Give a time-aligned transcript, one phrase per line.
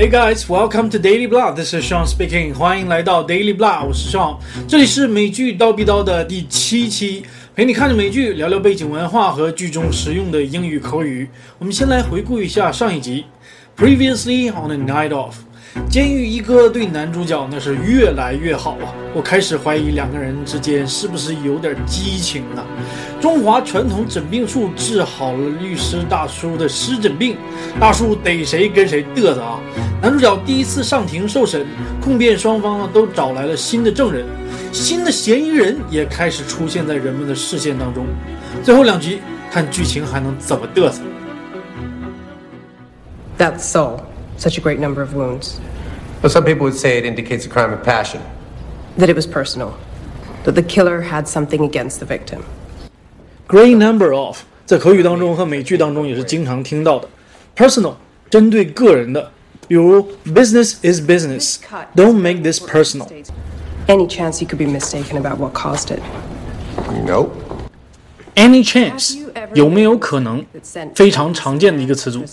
[0.00, 1.52] Hey guys, welcome to Daily Blah.
[1.52, 2.54] This is Sean speaking.
[2.54, 4.38] 欢迎来到 Daily Blah，我是 Sean。
[4.66, 7.22] 这里是美剧刀逼刀的第七期，
[7.54, 11.28] 陪你看着美剧，聊聊背景文化和剧中实用的英语口语。
[11.58, 13.26] 我们先来回顾一下上一集。
[13.76, 15.34] Previously on a night off，
[15.90, 18.94] 监狱一哥对男主角那是越来越好啊！
[19.14, 22.64] 我开始怀疑两个人之间是不是有点激情啊？
[23.20, 27.36] 中华传统诊病术治好了律师大叔的湿疹病，
[27.78, 29.60] 大叔逮谁跟谁嘚瑟啊！
[30.02, 31.66] 男主角第一次上庭受审，
[32.00, 34.24] 控辩双方呢都找来了新的证人，
[34.72, 38.06] 新的嫌疑人也开始出现在人们的视线当中。
[38.64, 41.02] 最后两集，看剧情还能怎么嘚瑟
[43.36, 44.00] ？That's so.
[44.38, 45.56] Such a great number of wounds.
[46.22, 48.20] But some people would say it indicates a crime of passion.
[48.98, 49.72] That it was personal.
[50.44, 52.40] That the killer had something against the victim.
[53.48, 57.06] Great number of 在口语当中和美剧当中也是经常听到的
[57.54, 57.96] ，personal
[58.30, 59.30] 针对个人的。
[59.70, 61.60] 比如 business is business.
[61.94, 63.06] Don't make this personal.
[63.86, 66.00] Any chance you could be mistaken about what caused it?
[67.06, 67.30] Nope.
[68.34, 69.16] Any chance
[69.54, 70.44] 有没有可能？
[70.92, 72.24] 非常常见的一个词组。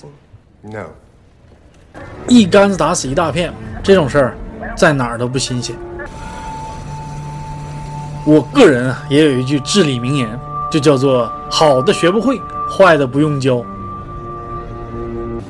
[0.64, 0.88] No.
[2.28, 4.38] 一竿子打死一大片，这种事儿
[4.76, 5.76] 在哪儿都不新鲜。
[8.26, 10.28] 我个人啊也有一句至理名言，
[10.72, 13.64] 就叫做“好的学不会，坏的不用教”。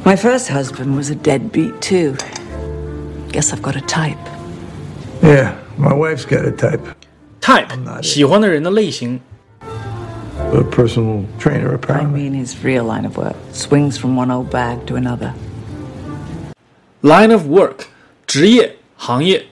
[0.07, 2.17] My first husband was a deadbeat too.
[3.31, 4.19] Guess I've got a type.
[5.23, 6.81] Yeah, my wife's got a type.
[7.41, 7.69] Type
[8.03, 9.21] 喜欢的人的类型。
[10.53, 12.27] A personal trainer, apparently.
[12.27, 13.35] I mean his real line of work.
[13.53, 15.33] Swings from one old bag to another.
[17.01, 17.87] Line of work
[18.27, 19.47] 职业行业，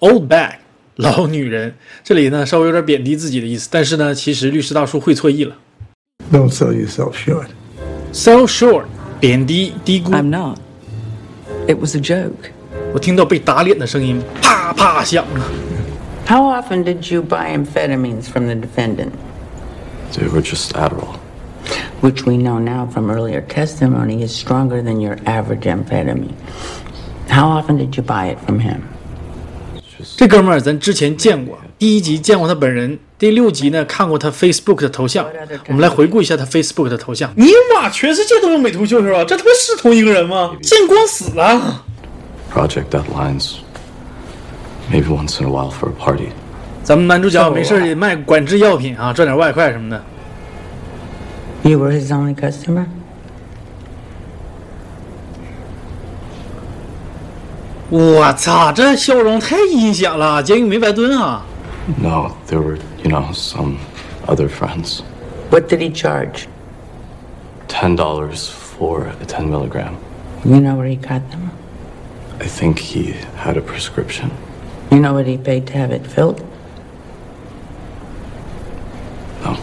[0.00, 0.54] old bag
[0.96, 1.74] 老女人。
[2.02, 5.56] 这里呢稍微有点贬低自己的意思，但是呢，其实律师大叔会错意了。
[6.32, 7.48] Don't sell yourself short.
[8.12, 8.86] Sell short
[9.20, 10.12] 贬低低估。
[10.12, 10.58] I'm not.
[11.66, 12.50] It was a joke.
[12.92, 15.40] 我听到被打脸的声音，啪啪响啊。
[16.26, 19.12] How often did you buy amphetamines from the defendant?
[20.12, 21.18] They were just Adderall.
[22.00, 26.34] Which we know now from earlier testimony is stronger than your average amphetamine.
[27.28, 28.80] How often did you buy it from him?
[30.16, 35.25] 这哥们儿咱之前见过，第一集见过他本人， 第六集呢看过他 Facebook 的头像。
[35.67, 37.31] 我们来回顾一下他 Facebook 的头像。
[37.35, 39.23] 尼玛，全世界都用美图秀秀啊！
[39.27, 40.55] 这他妈是同一个人吗？
[40.61, 41.83] 见光死啊
[42.53, 43.55] ！Project deadlines.
[44.91, 46.29] Maybe once in a while for a party.
[46.83, 50.03] 咱们男主角没事也卖管制药品啊，赚点外快什么的。
[51.63, 52.85] You were his only customer.
[57.89, 61.43] 我操，这笑容太阴险了，监狱没白蹲啊。
[61.95, 63.79] No, there were, you know, some
[64.27, 64.99] other friends.
[65.49, 66.47] What did he charge?
[67.69, 69.97] Ten dollars for a ten milligram.
[70.43, 71.51] You know where he got them?
[72.39, 74.31] I think he had a prescription.
[74.91, 76.41] You know what he paid to have it filled?
[79.41, 79.55] No.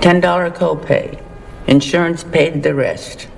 [0.00, 1.20] Ten dollar copay.
[1.66, 3.28] Insurance paid the rest.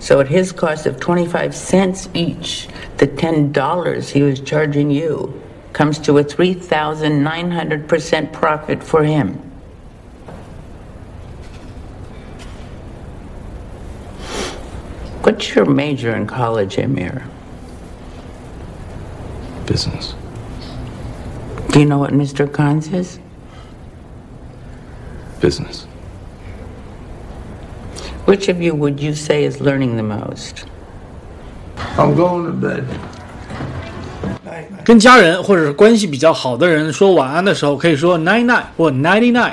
[0.00, 5.42] So at his cost of 25 cents each, the $10 he was charging you
[5.72, 9.34] comes to a 3,900% profit for him.
[15.22, 17.24] What's your major in college, Amir?
[19.66, 20.14] Business.
[21.70, 22.50] Do you know what Mr.
[22.50, 23.18] Khan says?
[25.40, 25.86] Business.
[28.28, 30.66] Which of you would you say is learning the most?
[31.96, 32.84] I'm going to bed.
[34.84, 39.52] 跟家人或者是关系比较好的人说晚安的时候，可以说 nine nine 或 ninety nine。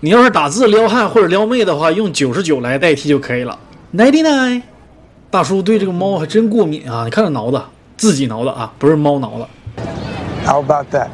[0.00, 3.58] 你要是打字撩汉或者撩妹的话，用九十九来代替就可以了。
[3.94, 4.60] ninety nine。
[5.30, 7.04] 大叔对这个猫还真过敏啊！
[7.04, 7.64] 你看这挠的，
[7.96, 9.48] 自己挠的啊，不是猫挠的。
[10.44, 11.08] How about that?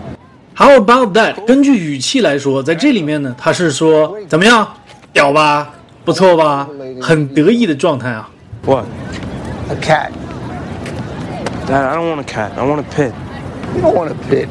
[0.56, 1.44] How about that？
[1.44, 4.66] 根据语气来说，在这里面呢，他是说怎么样，
[5.12, 5.70] 屌吧？
[6.05, 6.67] 不错吧？
[7.01, 8.29] 很得意的状态啊。
[8.65, 8.85] What?
[9.69, 10.11] A cat.
[11.67, 12.51] Dad, I don't want a cat.
[12.57, 13.13] I want a pit.
[13.75, 14.47] You don't want a pit.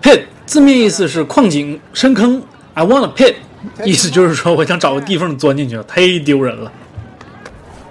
[0.00, 2.42] Pit 字面意思是矿井、深坑。
[2.74, 3.34] I want a pit，
[3.84, 6.72] 意思就是说我想找个地缝钻进去，忒丢人了。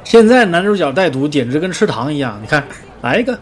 [0.04, 2.64] 现在男主角带毒简直跟吃糖一样，你看，
[3.02, 3.38] 来一个。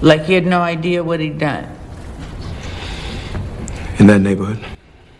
[0.00, 1.64] Like he had no idea what he'd done.
[3.98, 4.58] In that neighborhood.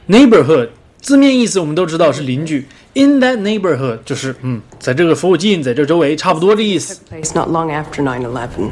[0.07, 0.69] Neighborhood
[1.01, 2.69] 字面意思我们都知道是邻居。
[2.95, 7.01] In that neighborhood 就是嗯，在这个附近，在这周围，差不多这意思。
[7.11, 8.71] Place not long after 9/11.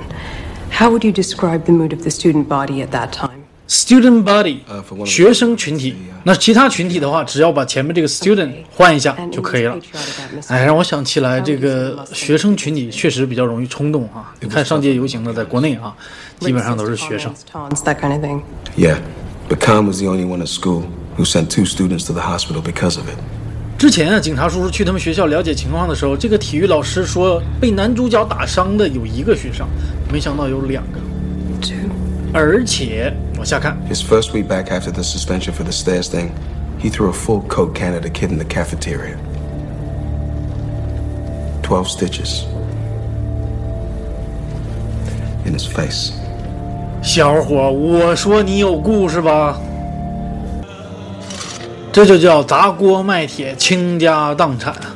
[0.78, 3.42] How would you describe the mood of the student body at that time?
[3.68, 4.58] student body
[5.06, 5.96] 学生群体。
[6.24, 9.76] 那其他群体的话，只要把前面这个 student 换一下就可以了。
[10.48, 14.32] 哎，让我想起来这个学生群体确实比较容易冲动啊。
[14.40, 15.94] 你看上街游行的，在国内啊，
[16.38, 17.34] 基本上都是学生。
[17.50, 18.42] Taunts, that kind of thing.
[18.76, 18.98] Yeah,
[19.48, 20.84] but Khan was the only one at school
[21.16, 23.16] who sent two students to the hospital because of it.
[23.77, 29.67] 之前啊，警察叔叔去他们学校了解情况的时候，这个体育老师说被男主角打伤的有一个学生，
[30.11, 30.99] 没想到有两个.
[32.33, 36.29] 而且往下看，His first week back after the suspension for the stairs thing,
[36.81, 39.15] he threw a full Coke can at a kid in the cafeteria.
[41.61, 42.45] Twelve stitches.
[45.45, 46.11] In his face.
[47.01, 49.57] 小伙，我说你有故事吧？
[51.97, 54.95] 这就叫砸锅卖铁，倾家荡产啊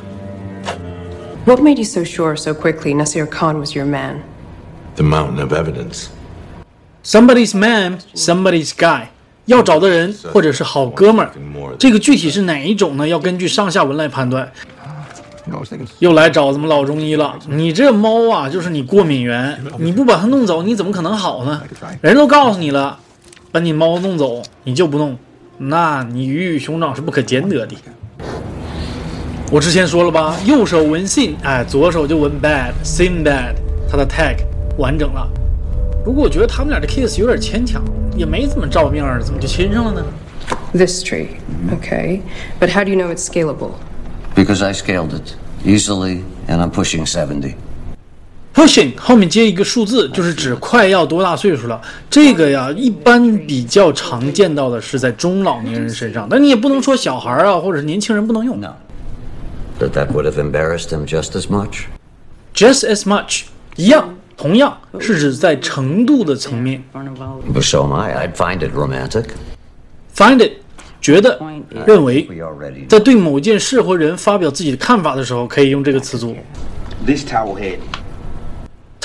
[1.44, 4.18] ！What made you so sure so quickly Nasir Khan was your man?
[4.94, 6.04] The mountain of evidence.
[7.04, 9.06] Somebody's man, somebody's guy。
[9.46, 11.32] 要找的人或者是好哥们儿，
[11.76, 13.08] 这个具体是哪一种呢？
[13.08, 14.48] 要根据上下文来判断。
[15.98, 17.36] 又来找咱们老中医了。
[17.48, 21.60] 你这猫啊，就是你过敏源，你不把它弄走，你怎么可能好呢？
[22.00, 22.96] 人都告诉你了，
[23.50, 25.18] 把你猫弄走，你就不弄，
[25.58, 27.76] 那你鱼与熊掌是不可兼得的。
[29.50, 33.54] 我之前说了吧，右手纹 sin，哎，左手就纹 bad，sin bad，
[33.90, 34.36] 它的 tag
[34.78, 35.28] 完整了。
[36.04, 37.84] 不过我觉得他们俩的 kiss 有点牵强，
[38.16, 40.04] 也没怎么照面儿，怎么就亲上了呢
[40.72, 41.28] ？This tree.
[41.70, 42.22] Okay.
[42.58, 43.72] But how do you know it's scalable?
[44.34, 45.34] Because I scaled it
[45.64, 47.54] easily, and I'm pushing 70.
[48.62, 51.80] Pushing 后面接一个数字，就是指快要多大岁数了。
[52.08, 58.60] 这个呀，一般比较常见到的是在中老年人身上，但你也不能说小孩啊或者是年轻人不能用。
[58.60, 58.76] No.
[59.80, 61.86] But that would have embarrassed him just as much.
[62.54, 63.42] just as much
[63.74, 66.84] 一样，同样是指在程度的层面。
[66.94, 68.28] But so am I.
[68.28, 69.24] I'd find it romantic.
[70.14, 70.52] find it
[71.00, 71.40] 觉得
[71.84, 72.28] 认为.
[72.88, 76.36] 在对某件事或人发表自己的看法的时候，可以用这个词组。
[77.04, 77.78] This towel head.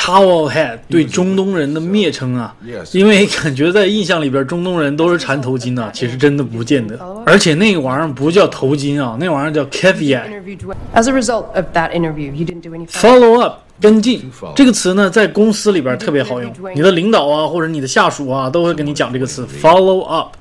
[0.08, 2.56] Towel head 对中东人的蔑称啊，
[2.94, 6.98] 因为感觉在印象里边，中东人都是缠头巾的，其实真的不见得。
[7.26, 10.74] 而且那个玩意儿不叫头巾啊，那玩意儿叫 well.
[10.96, 20.38] As a result of that interview, you didn't do any Follow up 跟进这个词呢，在公司里边特别好用，你的领导啊或者你的下属啊都会跟你讲这个词 follow up。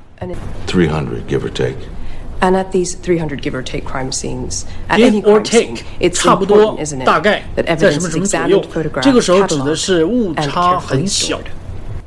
[0.68, 1.74] Three hundred give or take.
[2.41, 5.77] and at these 300 give or take crime scenes, at give any or crime take
[5.77, 10.07] scene, it's 差不多 important, isn't，it, 大概 that 在什 evidence 么 is 什么左右 examined, photographed,，这个时候指的是 catalogued,
[10.07, 11.41] 误 and 差 carefully 很小 stored.。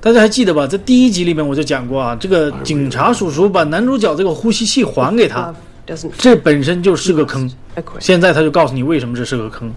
[0.00, 0.66] 大家还记得吧？
[0.66, 5.54] 在第一集里面我就讲过啊，这个警察叔叔把男主角这个呼吸器还给他
[5.86, 7.50] Glove，doesn't 这本身就是个坑。
[7.76, 8.00] acquit.
[8.00, 9.72] 现在他就告诉你为什么这是个坑。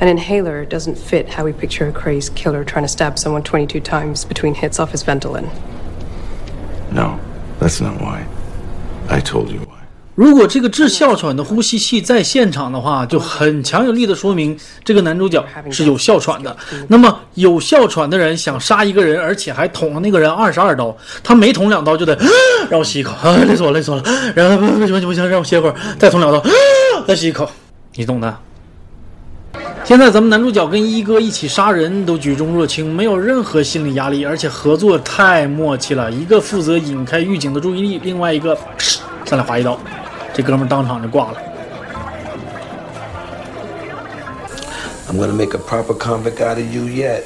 [0.00, 3.80] An inhaler doesn't fit how we picture a crazed killer trying to stab someone 22
[3.80, 5.44] times between hits off his Ventolin.
[6.90, 7.18] No,
[7.58, 8.24] that's not why.
[9.08, 9.63] I told you why.
[10.15, 16.55] 如果这个治哮喘的呼吸器在现场的话，就很强有力的说明这个男主角是有哮喘的。
[16.87, 22.17] 那么有哮喘的人想杀一个人，而且还捅了那个人二十二刀，他每捅两刀就得
[22.71, 24.03] 让我吸一口，啊，累死我，累死我了。
[24.33, 26.41] 然后不行不行不行，让我歇会儿，再捅两刀，
[27.05, 27.49] 再吸一口，
[27.95, 28.37] 你懂的。
[29.83, 36.09] 现在咱们男主角跟一哥一起杀人都举重若轻，没有任何心理压力，而且合作太默契了。
[36.09, 38.59] 一个负责引开狱警的注意力，另外一个噗
[39.25, 39.77] 上来划一刀，
[40.35, 41.37] 这哥们当场就挂了。
[45.09, 47.21] I'm gonna make a proper convict out of you yet.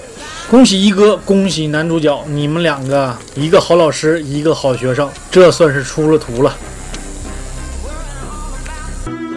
[0.52, 6.56] 恭喜一哥，恭喜男主角，你们两个一个好老师，一个好学生，这算是出了图了。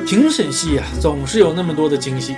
[0.06, 2.36] 庭审戏啊，总是有那么多的惊喜。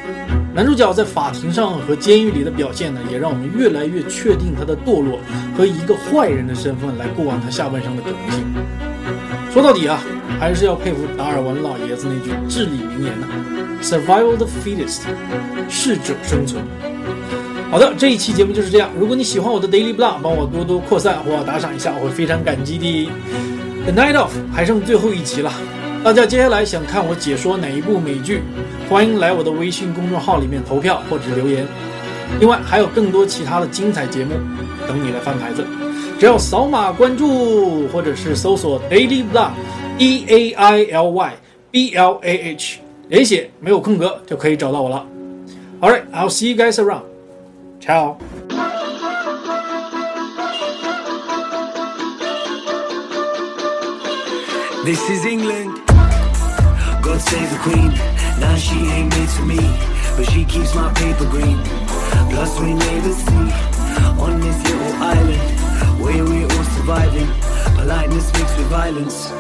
[0.55, 5.19] 男主角在法庭上和监狱里的表现呢，也让我们越来越确定他的堕落
[5.57, 8.45] 和一个坏人的身份来过完他下半生的可能性。
[9.55, 10.03] 说到底啊，
[10.41, 13.29] 还是要佩服达尔文老爷子那句至理名言呢、
[13.81, 15.03] ：“Survival the fittest，
[15.69, 16.61] 适者生存。”
[17.71, 18.91] 好的，这一期节目就是这样。
[18.99, 23.09] 如果你喜欢我的 Daily Blah，帮我多多扩散或打赏一下，我会非常感激的。
[23.85, 25.53] The Night Of 还剩最后一集了，
[26.03, 28.43] 大家接下来想看我解说哪一部美剧？
[28.89, 31.65] 欢迎来我的微信公众号里面投票或者留言。
[32.41, 34.33] 另外还有更多其他的精彩节目
[34.89, 35.65] 等你来翻牌子，
[36.20, 41.34] 只要扫码关注或者是搜索 Daily Blah，D A I L Y
[41.72, 45.06] B L A H，连写没有空格就可以找到我了。
[45.82, 47.04] Alright, I'll see you guys around.
[47.80, 48.18] Ciao.
[54.84, 55.80] This is England.
[57.02, 57.94] God save the Queen.
[58.40, 59.60] Now she ain't made for me,
[60.18, 61.60] but she keeps my paper green.
[62.30, 63.54] Plus we near the sea,
[64.20, 65.53] on this little island
[68.75, 69.31] Violence.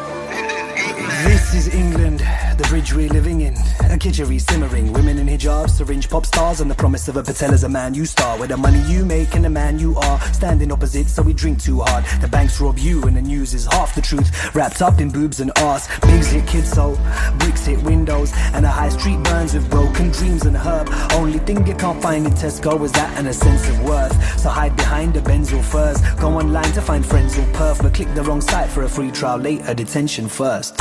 [1.27, 2.23] This is England,
[2.59, 3.55] the bridge we're living in.
[3.91, 7.53] A kitchery simmering, women in hijabs, syringe pop stars, and the promise of a patel
[7.53, 8.39] as a man you star.
[8.39, 11.63] Where the money you make and the man you are standing opposite, so we drink
[11.63, 12.05] too hard.
[12.21, 14.55] The banks rob you, and the news is half the truth.
[14.55, 15.89] Wrapped up in boobs and arse.
[16.03, 16.99] Pigs hit kids, so
[17.39, 20.89] bricks hit windows, and the high street burns with broken dreams and herb.
[21.13, 24.41] Only thing you can't find in Tesco is that and a sense of worth.
[24.41, 26.01] So hide behind the Benz or furs.
[26.21, 29.11] Go online to find friends or perf, but click the wrong site for a free
[29.11, 29.75] trial later.
[29.75, 30.75] Detention first.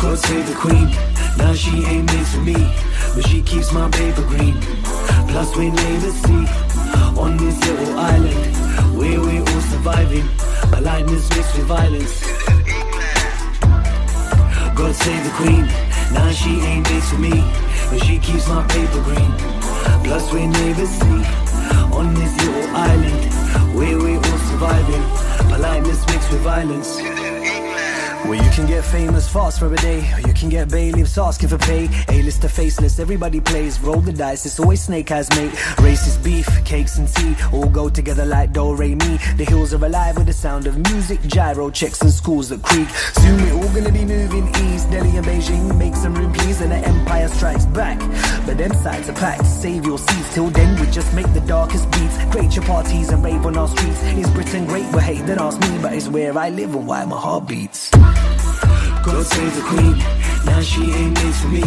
[0.00, 0.88] God save the queen.
[1.36, 2.56] Now she ain't made for me,
[3.14, 4.54] but she keeps my paper green.
[5.28, 6.44] Plus we neighbors see
[7.20, 10.26] on this little island where we're all surviving.
[10.72, 12.20] Politeness mixed with violence.
[14.74, 15.66] God save the queen.
[16.14, 17.36] Now she ain't made for me,
[17.90, 19.32] but she keeps my paper green.
[20.02, 21.20] Plus we neighbors see
[21.92, 23.22] on this little island
[23.76, 25.04] where we're all surviving.
[25.52, 27.39] Politeness mixed with violence.
[28.26, 31.48] Well, you can get famous fast for a day, or you can get bailiffs asking
[31.48, 31.88] for pay.
[32.08, 33.80] A-list to faceless, everybody plays.
[33.80, 35.50] Roll the dice, it's always snake eyes, mate.
[35.78, 39.18] Racist beef, cakes and tea, all go together like do re mi.
[39.36, 42.88] The hills are alive with the sound of music, gyro checks and schools that creak.
[42.90, 44.90] Soon we're all gonna be moving east.
[44.90, 47.98] Delhi and Beijing make some room, please, and the empire strikes back.
[48.46, 50.34] But them sides are packed, save your seats.
[50.34, 52.16] Till then, we just make the darkest beats.
[52.30, 54.02] Create your parties and rave on our streets.
[54.04, 54.84] Is Britain great?
[54.92, 57.90] Well, hey, then ask me, but it's where I live and why my heart beats.
[59.02, 59.96] God save the queen.
[60.44, 61.64] Now she ain't made for me,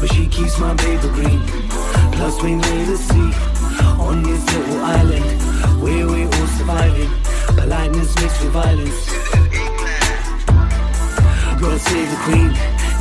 [0.00, 1.40] but she keeps my paper green.
[2.12, 3.32] Plus we lay the sea
[3.98, 7.10] on this little island where we're all surviving.
[7.58, 9.00] Politeness mixed with violence.
[11.60, 12.52] God save the queen.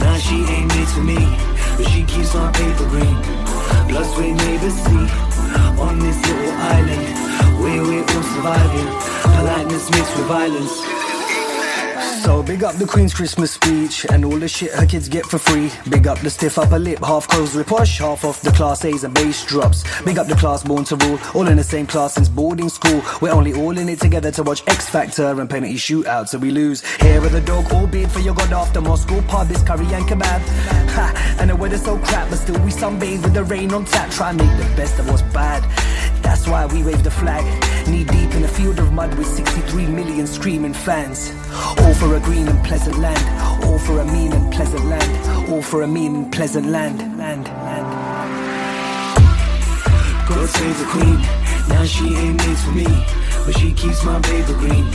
[0.02, 1.22] Now she ain't made for me,
[1.78, 3.18] but she keeps my paper green.
[3.90, 5.06] Plus we lay the sea
[5.78, 7.06] on this little island
[7.62, 8.90] where we're all surviving.
[9.38, 10.97] Politeness mixed with violence.
[12.28, 15.38] So big up the Queen's Christmas speech and all the shit her kids get for
[15.38, 15.72] free.
[15.90, 19.06] Big up the stiff upper lip, half closed with push, half off the class A's
[19.06, 19.86] and bass drops.
[20.02, 23.02] Big up the class born to rule, all in the same class since boarding school.
[23.22, 26.52] We're only all in it together to watch X Factor and penalty shootouts, so we
[26.52, 26.84] lose.
[26.98, 30.06] Here of the dog, all bid for your god after Moscow pub is curry and
[30.06, 30.42] kebab.
[30.96, 34.12] Ha, and the weather's so crap, but still we sunbathe with the rain on tap.
[34.12, 35.64] Try and make the best of what's bad.
[36.24, 37.46] That's why we wave the flag,
[37.88, 38.67] knee deep in a field
[39.12, 41.32] of with 63 million screaming fans.
[41.80, 43.24] All for a green and pleasant land,
[43.66, 47.00] all for a mean and pleasant land, all for a mean and pleasant land.
[47.18, 47.88] land, land.
[50.28, 51.20] God save the queen,
[51.70, 52.88] now she ain't made for me,
[53.46, 54.86] but she keeps my paper green.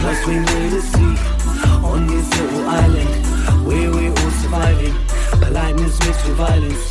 [0.00, 1.14] Plus we made a sea
[1.90, 4.94] on this little island where we're all surviving.
[5.40, 6.84] Politeness mixed with violence.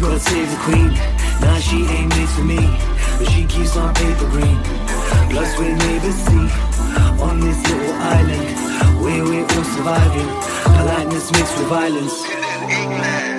[0.00, 1.22] God save the queen.
[1.42, 2.62] Now she ain't made for me,
[3.22, 4.58] but she keeps my paper green.
[5.30, 6.48] Plus we neighbors see
[7.22, 10.28] on this little island where we're all surviving.
[10.76, 13.31] Politeness mixed with violence.